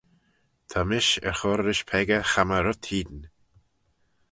[0.69, 3.23] Ta mish er chur rish peccah chammah rhyt hene.